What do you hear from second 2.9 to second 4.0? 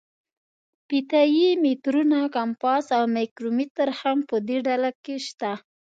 او مایکرومتر